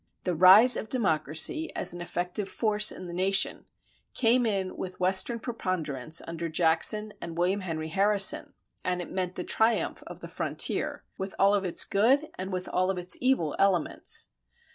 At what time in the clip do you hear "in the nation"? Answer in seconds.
2.91-3.65